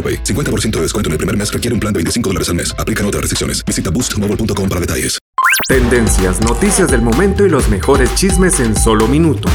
[0.00, 0.24] AroPay.
[0.24, 2.74] 50% de descuento en el primer mes requiere un plan de 25 dólares al mes.
[2.78, 3.62] Aplican otras restricciones.
[3.66, 5.18] Visita boostmobile.com para detalles.
[5.68, 9.52] Tendencias, noticias del momento y los mejores chismes en solo minutos.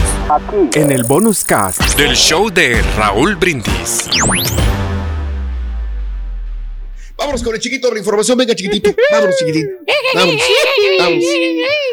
[0.73, 4.07] En el bonus cast del show de Raúl Brindis.
[7.17, 8.37] Vámonos con el chiquito de la información.
[8.37, 8.95] Venga, chiquitito.
[9.11, 9.69] Vámonos, chiquitito.
[10.13, 10.41] Vámonos.
[10.99, 11.25] Vámonos.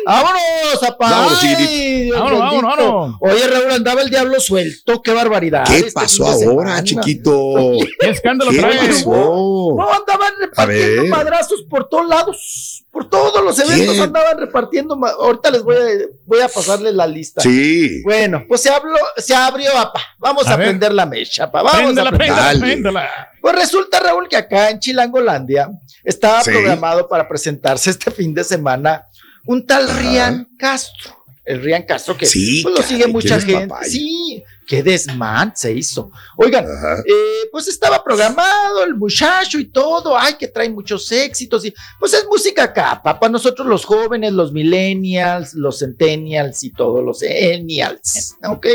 [0.04, 1.10] Vámonos, papá.
[1.10, 2.14] Vámonos, chiquitito.
[2.14, 3.16] Vámonos, vámonos, vámonos.
[3.20, 5.00] Oye, Raúl, andaba el diablo suelto.
[5.02, 5.64] Qué barbaridad.
[5.66, 6.84] ¿Qué este pasó ahora, semana.
[6.84, 7.54] chiquito?
[8.00, 9.74] ¿Qué escándalo ¿Qué pasó?
[9.76, 12.71] No, andaban repartiendo madrazos por todos lados.
[12.92, 14.02] Por todos los eventos ¿Quién?
[14.02, 14.94] andaban repartiendo.
[15.04, 15.80] Ahorita les voy a,
[16.26, 17.40] voy a pasarles la lista.
[17.40, 18.02] Sí.
[18.04, 19.98] Bueno, pues se, habló, se abrió, apa.
[20.18, 21.62] Vamos a, A prender la mecha, apa.
[21.62, 22.60] Vamos Préndela, a prender.
[22.60, 23.10] préndela.
[23.40, 25.70] Pues resulta, Raúl, que acá en Chilangolandia
[26.04, 26.50] estaba Sí.
[26.50, 29.06] programado para presentarse este fin de semana
[29.46, 29.98] un tal Ajá.
[29.98, 31.21] Rian Castro.
[31.44, 33.66] El Rian Castro que Sí, pues, lo caray, sigue mucha ¿quién es gente.
[33.68, 33.90] papaya?
[33.90, 36.12] Sí, qué desmán se hizo.
[36.36, 41.74] Oigan, eh, pues estaba programado el muchacho y todo, ay, que trae muchos éxitos y
[41.98, 47.20] pues es música acá, para nosotros los jóvenes, los millennials, los centennials y todos los
[47.22, 48.66] ennials, ¿ok?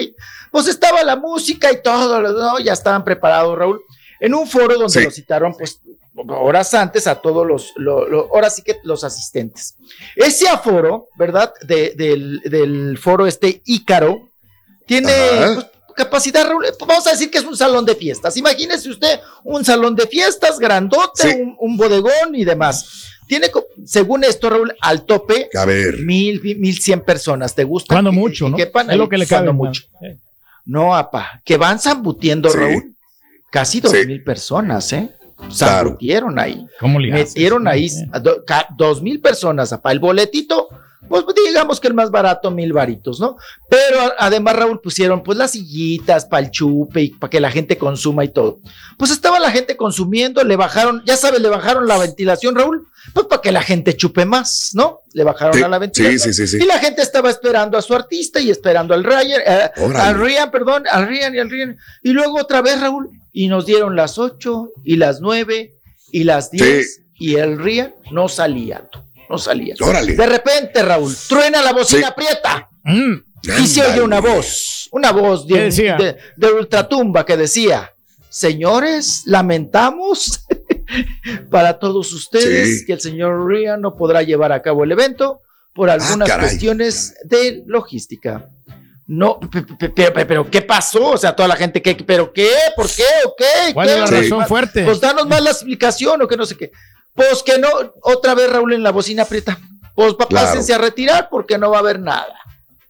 [0.51, 2.59] Pues estaba la música y todo, ¿no?
[2.59, 3.81] Ya estaban preparados, Raúl,
[4.19, 5.03] en un foro donde Sí.
[5.05, 5.79] lo citaron, pues
[6.29, 9.75] horas antes a todos los, lo- lo- ahora sí que los asistentes.
[10.15, 11.53] Ese aforo, ¿verdad?
[11.65, 14.29] De- del, del foro este Ícaro,
[14.85, 15.11] tiene
[15.53, 18.37] pues, capacidad, Raúl, vamos a decir que es un salón de fiestas.
[18.37, 21.41] Imagínese usted un salón de fiestas grandote, Sí.
[21.41, 23.03] un, un bodegón y demás.
[23.27, 23.51] Tiene,
[23.85, 25.97] según esto, Raúl, al tope A ver.
[25.99, 27.53] mil, mil cien personas.
[27.53, 27.93] ¿Te gusta?
[27.93, 28.57] Cuando que- mucho, que ¿no?
[28.57, 29.51] quepan Es lo que le cabe.
[29.51, 29.83] mucho.
[30.65, 32.57] No, apa, que van zambutiendo, Sí.
[32.57, 32.95] Raúl.
[33.51, 34.05] Casi dos Sí.
[34.05, 35.09] mil personas, ¿eh?
[35.51, 36.65] Zambutieron ahí.
[36.79, 37.35] ¿Cómo le haces?
[37.35, 38.07] Metieron ahí Eh.
[38.11, 39.91] a do- ca- dos mil personas, apa.
[39.91, 40.66] El boletito,
[41.09, 43.37] pues digamos que el más barato, mil varitos, ¿no?
[43.69, 47.77] Pero además, Raúl, pusieron pues las sillitas para el chupe y para que la gente
[47.77, 48.59] consuma y todo.
[48.97, 53.25] Pues estaba la gente consumiendo, le bajaron, ya sabes, le bajaron la ventilación, Raúl, pues
[53.27, 54.99] para que la gente chupe más, ¿no?
[55.13, 56.19] Le bajaron Sí, a la ventilación.
[56.19, 59.41] sí, sí, sí, Y la gente estaba esperando a su artista y esperando al Ryan,
[59.45, 61.77] eh, al Rian, perdón, al Rian y al Rian.
[62.03, 65.73] Y luego otra vez, Raúl, y nos dieron las ocho y las nueve
[66.11, 68.99] y las diez y el Rian no salía, tú,
[69.29, 69.75] no salía.
[69.81, 70.15] Órale.
[70.15, 72.05] De repente, Raúl, truena la bocina Sí.
[72.07, 73.13] aprieta Mm,
[73.61, 75.95] y se oye una voz, una voz ¿Qué de, decía?
[75.97, 77.91] de, de ultratumba que decía,
[78.29, 80.45] señores, lamentamos
[81.51, 82.85] para todos ustedes Sí.
[82.85, 85.41] que el señor Rian no podrá llevar a cabo el evento
[85.73, 86.47] por algunas caray.
[86.47, 88.45] cuestiones de logística.
[89.09, 91.11] No, pe- pe- pe- pe- pero, ¿qué pasó?
[91.11, 91.95] O sea, toda la gente, ¿qué?
[91.95, 92.49] ¿Pero qué?
[92.75, 93.03] ¿Por qué?
[93.25, 93.73] ¿O qué?
[93.73, 93.93] ¿Cuál ¿Qué?
[93.93, 94.15] es la Sí.
[94.29, 94.83] razón fuerte?
[94.83, 96.71] Pues danos más la explicación o que no sé qué.
[97.17, 97.67] Pues que no,
[98.03, 99.59] otra vez Raúl en la bocina aprieta.
[99.95, 100.47] Pues pa- Claro.
[100.47, 102.39] pásense a retirar porque no va a haber nada.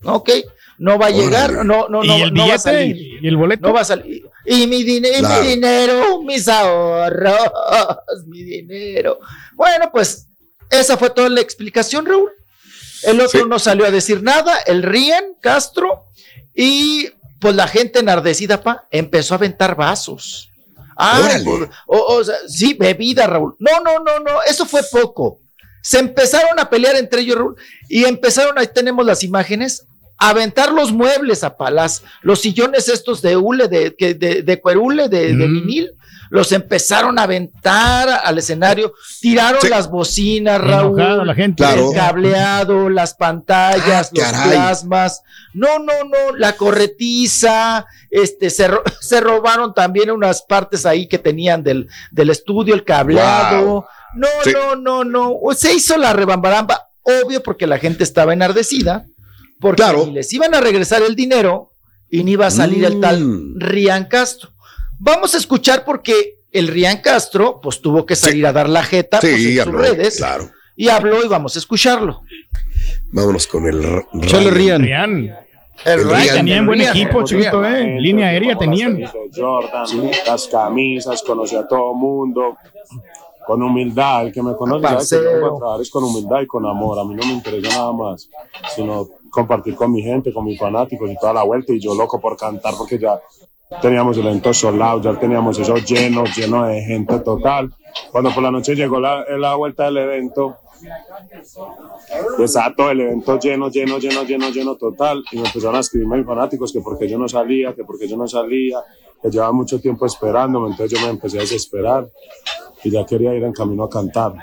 [0.03, 0.29] ¿Ok?
[0.77, 2.95] No va a llegar, no, no, no, ¿Y el no va a salir.
[3.23, 3.65] ¿Y el boleto?
[3.67, 4.23] No va a salir.
[4.45, 5.41] Y mi, y Claro.
[5.41, 7.49] mi dinero, mis ahorros,
[8.27, 9.19] mi dinero.
[9.53, 10.27] Bueno, pues
[10.69, 12.29] esa fue toda la explicación, Raúl.
[13.03, 13.45] El otro Sí.
[13.47, 16.03] no salió a decir nada, el Rian Castro,
[16.53, 17.09] y
[17.39, 20.49] pues la gente enardecida, pa, empezó a aventar vasos.
[20.97, 23.55] Ah, por- o, o sea, sí, bebida, Raúl.
[23.59, 25.39] No, no, no, no, eso fue poco.
[25.83, 27.55] Se empezaron a pelear entre ellos, Raúl,
[27.87, 29.85] y empezaron, ahí tenemos las imágenes,
[30.17, 34.59] a aventar los muebles a palas, los sillones estos de hule, de, que- de, de
[34.61, 35.53] cuerule, de, de Mm.
[35.53, 35.91] vinil,
[36.29, 39.69] los empezaron a aventar al escenario, tiraron Sí.
[39.69, 41.63] las bocinas, Raúl, la gente.
[41.63, 41.89] Claro.
[41.91, 44.49] el cableado, las pantallas, Ah, los caray.
[44.49, 45.21] plasmas.
[45.53, 46.53] No, no, no, la
[47.01, 52.73] corretiza, este, se, ro- se robaron también unas partes ahí que tenían del, del estudio,
[52.73, 53.65] el cableado.
[53.65, 53.85] Wow.
[54.15, 54.51] No, Sí.
[54.53, 55.37] no, no, no.
[55.55, 59.05] Se hizo la rebambaramba, obvio, porque la gente estaba enardecida,
[59.59, 60.05] porque Claro.
[60.05, 61.71] ni les iban a regresar el dinero
[62.09, 63.59] y ni iba a salir el tal Mm.
[63.59, 64.49] Rian Castro.
[64.99, 69.19] Vamos a escuchar porque el Rian Castro, pues tuvo que salir a dar la jeta
[69.19, 70.49] pues, Sí, en sus habló, redes claro.
[70.75, 72.21] y habló y vamos a escucharlo.
[73.11, 74.81] Vámonos con el Cholo Ryan.
[74.81, 75.11] Rian.
[75.85, 76.35] El El Ryan.
[76.35, 77.63] Tenían buen Ryan, equipo, chiquito.
[77.65, 77.97] ¿eh?
[77.99, 78.99] Línea aérea tenían.
[78.99, 82.57] Las camisas de Jordan, las camisas, conocí a todo mundo.
[83.45, 86.65] Con humildad, el que me conoce sabe que yo trabajar es con humildad y con
[86.65, 86.99] amor.
[86.99, 88.29] A mí no me interesa nada más,
[88.75, 91.71] sino compartir con mi gente, con mis fanáticos y toda la vuelta.
[91.71, 93.17] Y yo loco por cantar porque ya
[93.81, 97.73] teníamos el evento solado, ya teníamos eso lleno, lleno de gente total.
[98.11, 100.57] Cuando por la noche llegó la, la vuelta del evento,
[102.39, 105.23] estaba todo el evento lleno, lleno, lleno, lleno, lleno total.
[105.31, 108.17] Y me empezaron a escribirme mis fanáticos que porque yo no salía, que porque yo
[108.17, 108.79] no salía,
[109.21, 110.69] que llevaba mucho tiempo esperándome.
[110.69, 112.07] Entonces yo me empecé a desesperar
[112.83, 114.33] y ya quería ir en camino a cantar.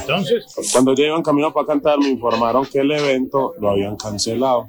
[0.00, 3.96] Entonces, Cuando yo iba en camino para cantar, me informaron que el evento lo habían
[3.96, 4.68] cancelado.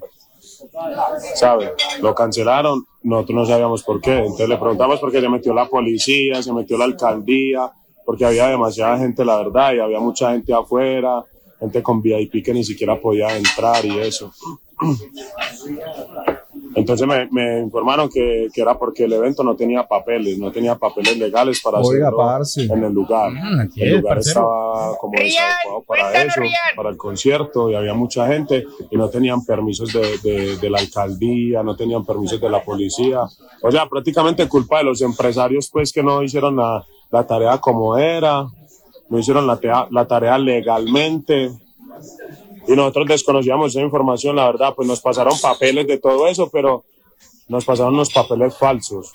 [1.36, 1.74] ¿Sabe?
[2.02, 4.18] Lo cancelaron, nosotros no sabíamos por qué.
[4.20, 7.72] Entonces le preguntamos por qué se metió la policía, se metió la alcaldía,
[8.06, 11.24] porque había demasiada gente, la verdad, y había mucha gente afuera,
[11.60, 14.32] gente con VIP que ni siquiera podía entrar y eso.
[16.76, 20.76] Entonces me, me informaron que, que era porque el evento no tenía papeles, no tenía
[20.76, 22.64] papeles legales para Oiga, hacerlo parce.
[22.64, 23.32] en el lugar.
[23.36, 24.40] Ah, ¿qué, el lugar parcero?
[24.42, 26.42] estaba como desadecuado para eso,
[26.76, 30.80] para el concierto, y había mucha gente y no tenían permisos de, de- de la
[30.80, 33.22] alcaldía, no tenían permisos de la policía.
[33.62, 37.98] O sea, prácticamente culpa de los empresarios, pues, que no hicieron la, la tarea como
[37.98, 38.46] era,
[39.10, 39.60] no hicieron la,
[39.92, 41.52] la tarea legalmente
[42.68, 46.84] y nosotros desconocíamos esa información, la verdad, pues nos pasaron papeles de todo eso, pero
[47.48, 49.12] nos pasaron unos papeles falsos.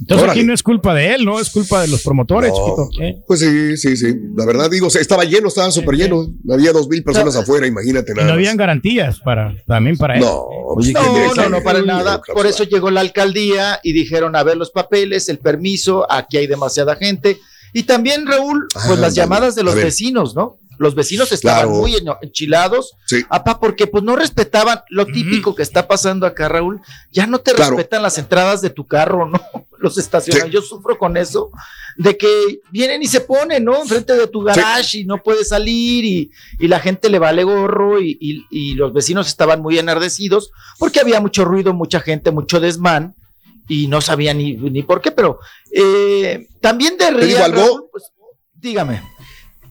[0.00, 0.32] entonces Órale.
[0.32, 1.40] aquí no es culpa de él, ¿no?
[1.40, 2.56] Es culpa de los promotores, No.
[2.88, 3.02] chiquito.
[3.02, 3.22] ¿eh?
[3.26, 4.14] Pues sí, sí, sí.
[4.36, 6.26] La verdad, digo, se- estaba lleno, estaba súper lleno.
[6.50, 8.26] Había dos mil personas afuera, imagínate Y nada.
[8.26, 8.36] no más.
[8.38, 10.20] habían garantías para, también para él.
[10.20, 12.20] No, Oye, pues, No, ¿qué no, no, para nada.
[12.34, 16.46] Por eso llegó la alcaldía y dijeron a ver los papeles, el permiso, aquí hay
[16.48, 17.38] demasiada gente.
[17.72, 20.58] Y también, Raúl, pues Ah, las llamadas de los vecinos, ¿no?
[20.78, 21.80] Los vecinos estaban Claro.
[21.80, 23.22] muy enchilados, Sí.
[23.30, 26.80] apá, porque pues no respetaban lo típico que está pasando acá, Raúl.
[27.12, 27.76] Ya no te Claro.
[27.76, 29.40] respetan las entradas de tu carro, ¿no?
[29.78, 30.46] Los estacionan.
[30.48, 30.52] Sí.
[30.52, 31.50] Yo sufro con eso,
[31.96, 33.82] de que vienen y se ponen, ¿no?
[33.82, 38.00] Enfrente de tu garage y no puedes salir y, y la gente le vale gorro
[38.00, 42.58] y, y- y los vecinos estaban muy enardecidos porque había mucho ruido, mucha gente, mucho
[42.60, 43.14] desmán
[43.68, 45.38] y no sabían ni, ni por qué, pero
[45.72, 47.10] eh, también de?
[47.10, 48.04] Raúl, pues,
[48.54, 49.02] dígame.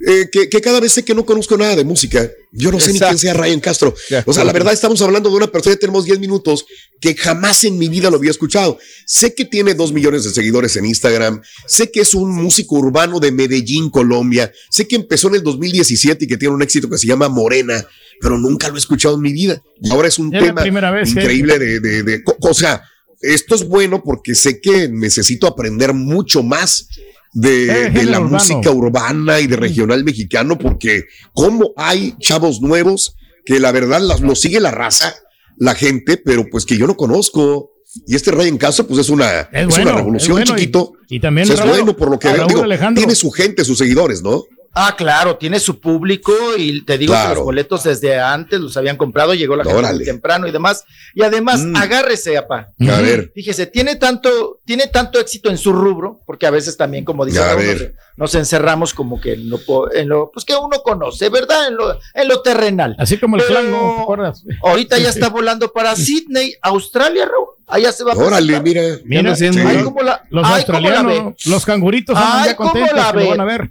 [0.06, 2.30] Eh, que, que cada vez sé que no conozco nada de música.
[2.52, 3.96] Yo no sé ni quién sea Ryan Castro.
[4.26, 6.66] O sea, la verdad estamos hablando de una persona, tenemos 10 minutos,
[7.00, 8.78] que jamás en mi vida lo había escuchado.
[9.06, 13.20] Sé que tiene 2 millones de seguidores en Instagram, sé que es un músico urbano
[13.20, 16.98] de Medellín, Colombia, sé que empezó en el 2017 y que tiene un éxito que
[16.98, 17.86] se llama Morena,
[18.20, 19.64] pero nunca lo he escuchado en mi vida.
[19.82, 21.12] Y ahora es un Es tema primera vez, ¿eh?
[21.12, 22.84] increíble de, de, o sea,
[23.22, 26.90] esto es bueno porque sé que necesito aprender mucho más
[27.34, 28.38] de, Eh, de la urbano.
[28.38, 31.04] música urbana y de regional mexicano, porque
[31.34, 33.16] como hay chavos nuevos
[33.46, 35.14] que la verdad las- lo sigue la raza,
[35.58, 37.72] la gente, pero pues que yo no conozco.
[38.08, 40.94] Y este Ryan Castro, pues es una, es Es una revolución, es bueno, y- chiquito.
[41.10, 42.48] Y, también es Raúl- bueno por lo que veo.
[42.48, 42.64] Digo,
[42.96, 44.44] tiene su gente, sus seguidores, ¿no?
[44.76, 48.98] Ah, claro, tiene su público y te digo que los boletos desde antes los habían
[48.98, 50.84] comprado, llegó la gente muy temprano y demás.
[51.14, 51.76] Y además, Mm.
[51.76, 52.70] agárrese, apa.
[52.90, 57.06] A ver, Fíjese, tiene tanto, tiene tanto éxito en su rubro, porque a veces también,
[57.06, 57.84] como dice A nos,
[58.18, 61.68] nos encerramos como que en lo, po- en lo, pues que uno conoce, ¿verdad?
[61.68, 62.96] En lo, en lo terrenal.
[62.98, 63.96] Así como el Pero- clan, ¿no?
[63.98, 64.44] ¿Te acuerdas?
[64.64, 67.50] Ahorita ya está volando para Sydney, Australia, Raúl.
[67.68, 68.82] Allá se va a órale, mira.
[69.06, 69.36] Mira?
[69.36, 69.46] Sí.
[69.46, 70.96] Ay, ¿cómo la, los ay, ¿cómo la ve?
[70.96, 73.30] australianos, los canguritos Ay, ya ¿cómo contentos la que lo ve?
[73.30, 73.70] van a ver.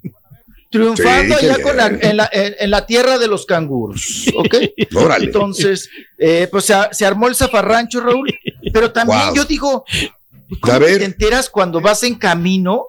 [0.72, 4.54] Triunfando Sí, allá con la- en, la, en- en la tierra de los canguros, ¿ok?
[4.96, 5.26] Órale.
[5.26, 5.88] Entonces,
[6.18, 8.28] eh, pues se, se armó el zafarrancho, Raúl.
[8.72, 9.34] Pero también Wow.
[9.36, 10.98] yo digo, A ¿cómo ver.
[10.98, 12.86] te enteras cuando vas en camino?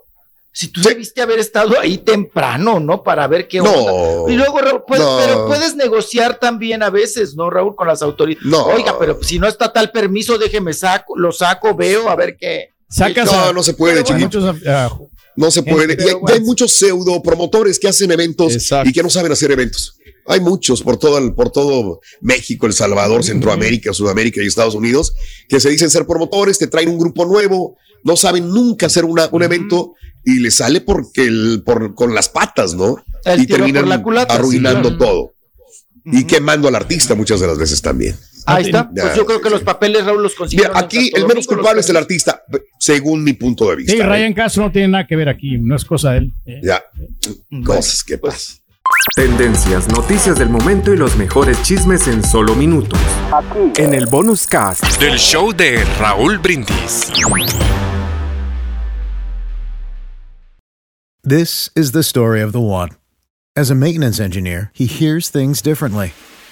[0.55, 0.89] Si tú Sí.
[0.89, 3.01] debiste haber estado ahí temprano, ¿no?
[3.03, 3.71] Para ver qué No.
[3.71, 4.31] onda.
[4.31, 5.17] Y luego, Raúl, pues, No.
[5.25, 7.75] pero puedes negociar también a veces, ¿no, Raúl?
[7.75, 8.45] Con las autoridades.
[8.47, 8.65] No.
[8.67, 12.69] Oiga, pero si no está tal permiso, déjeme saco, lo saco, veo, a ver qué.
[12.87, 14.39] Sacas No, a, no se puede, chiquito.
[14.39, 14.55] muchos
[15.35, 15.95] No se puede.
[15.97, 16.27] Y hay, bueno.
[16.35, 18.89] hay muchos pseudo promotores que hacen eventos Exacto.
[18.89, 19.97] y que no saben hacer eventos.
[20.25, 25.13] Hay muchos por todo, el, por todo México, El Salvador, Centroamérica, Sudamérica y Estados Unidos
[25.49, 29.27] que se dicen ser promotores, te traen un grupo nuevo, no saben nunca hacer una,
[29.31, 33.03] un evento y les sale porque el, por, con las patas, ¿no?
[33.25, 35.05] El y terminan la culata, sí, arruinando claro.
[35.05, 35.33] todo.
[36.05, 38.17] Y quemando al artista muchas de las veces también.
[38.45, 38.89] Ahí está.
[38.89, 40.73] Pues yo creo que los papeles, Raúl, los consiguieron.
[40.75, 42.43] Mira, aquí el menos culpable es el artista,
[42.79, 43.93] según mi punto de vista.
[43.93, 44.05] Sí, ¿eh?
[44.05, 46.33] Ryan Castro no tiene nada que ver aquí, no es cosa de él.
[46.45, 46.61] eh.
[46.63, 46.83] Ya,
[47.65, 48.63] cosas que pues, pasan.
[49.15, 52.99] Tendencias, noticias del momento y los mejores chismes en solo minutos.
[53.77, 57.11] En el bonus cast del show de Raúl Brindis.
[61.23, 62.89] This is the story of the one.
[63.55, 66.11] As a maintenance engineer, he hears things differently.